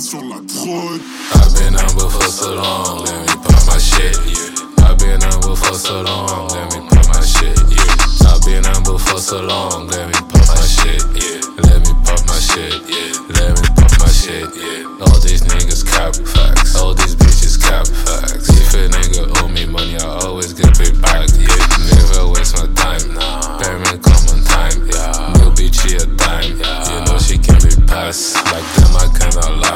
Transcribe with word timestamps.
sur 0.00 0.22
la 0.22 0.36
prod. 0.36 1.00
I've 1.34 1.54
been 1.54 1.74
humble 1.74 2.10
for 2.10 2.28
so 2.28 2.54
long, 2.54 3.04
let 3.04 3.20
me 3.20 3.34
pop 3.42 3.66
my 3.66 3.78
shit. 3.78 4.16
Yeah. 4.26 4.84
I've 4.84 4.98
been 4.98 5.20
humble 5.20 5.56
for 5.56 5.74
so 5.74 6.02
long, 6.02 6.48
let 6.48 6.74
me 6.74 6.80
pop 6.88 7.06
my 7.08 7.20
shit. 7.24 7.56
Yeah. 7.70 8.28
I've 8.28 8.42
been 8.44 8.64
humble 8.64 8.98
for 8.98 9.18
so 9.18 9.40
long, 9.40 9.88
let 9.88 10.08
me 10.08 10.14
pop 10.28 10.46
my 10.48 10.60
shit. 10.60 11.00
Yeah. 11.16 11.40
Let 11.64 11.80
me 11.80 11.92
pop 12.04 12.20
my 12.26 12.38
shit. 12.38 12.74
Yeah. 12.84 13.16
Let 13.32 13.56
me 13.60 13.68
pop 13.72 13.92
my 13.98 14.08
shit. 14.12 14.44
Yeah. 14.56 15.06
All 15.06 15.18
these 15.20 15.42
niggas 15.42 15.86
cap 15.88 16.14
facts. 16.16 16.76
All 16.76 16.94
these 16.94 17.14
bitches 17.16 17.56
cap 17.56 17.86
facts. 17.86 18.50
If 18.50 18.74
a 18.74 18.88
nigga 18.92 19.24
owe 19.40 19.48
me 19.48 19.64
money, 19.64 19.96
I 19.96 20.04
always 20.26 20.52
get 20.52 20.76
paid 20.76 21.00
back. 21.00 21.28
Yeah. 21.32 21.48
Never 21.96 22.28
waste 22.28 22.56
my 22.60 22.68
time. 22.74 23.14
Nah. 23.14 23.58
Payment 23.58 24.02
come 24.02 24.24
on 24.36 24.44
time. 24.44 24.84
Yeah. 24.92 25.32
New 25.40 25.50
bitch 25.56 25.80
here 25.88 26.04
time. 26.16 26.60
Yeah. 26.60 26.92
You 26.92 27.04
know 27.06 27.18
she 27.18 27.38
can 27.38 27.56
be 27.62 27.72
passed. 27.86 28.36
Like 28.52 28.81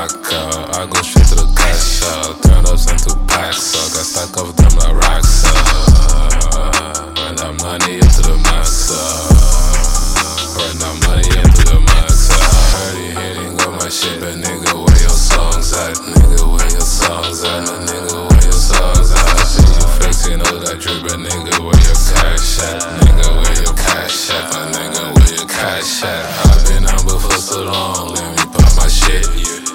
vodka. 0.08 0.78
I 0.78 0.86
go 0.86 1.00
straight 1.02 1.26
to 1.28 1.34
the 1.34 1.48
cash 1.56 2.02
up, 2.02 2.40
turn 2.42 2.64
up 2.66 2.78
into 2.78 3.16
packs 3.26 3.74
up. 3.74 3.92
Got 3.94 4.06
stack 4.06 4.36
off 4.38 4.54
them 4.56 4.72
like 4.78 4.94
racks 5.02 5.44
up. 5.44 5.56
Right 7.16 7.36
that 7.36 7.54
money 7.62 7.94
into 7.98 8.22
the 8.22 8.36
max 8.46 8.90
up. 8.90 9.30
Right 10.56 10.76
now, 10.78 10.94
money 11.06 11.26
into 11.26 11.62
the 11.66 11.80
max 11.80 12.30
up. 12.30 12.42
Heard 12.76 12.98
you 13.02 13.12
hitting 13.18 13.60
on 13.66 13.72
my 13.78 13.88
shit, 13.88 14.20
but 14.20 14.36
nigga, 14.38 14.72
where 14.74 15.00
your 15.00 15.16
songs 15.16 15.72
at? 15.74 15.96
Nigga, 15.98 16.44
where 16.46 16.70
your 16.70 16.86
songs 16.86 17.42
at? 17.44 17.66
Nigga, 17.66 18.30
where 18.30 18.42
your 18.42 18.52
songs 18.52 19.10
at? 19.12 19.42
See 19.42 19.66
you 19.66 19.86
flexing 19.98 20.40
all 20.40 20.58
that 20.62 20.78
drip, 20.78 21.02
but 21.02 21.18
nigga, 21.18 21.56
where 21.60 21.82
your 21.82 21.98
cash 22.14 22.62
at? 22.62 22.78
Nigga, 23.02 23.26
where 23.42 23.58
your 23.58 23.74
cash 23.74 24.30
at? 24.30 24.44
My 24.54 24.70
nigga, 24.70 25.02
where 25.14 25.32
your 25.34 25.48
cash 25.48 26.02
at? 26.04 26.24
I've 26.46 26.62
been 26.68 26.86
on 26.86 27.02
before 27.04 27.40
so 27.42 27.64
long, 27.64 28.14
let 28.14 28.30
me 28.38 28.44
pop 28.54 28.70
my 28.76 28.88
shit. 28.88 29.26
Yeah. 29.34 29.65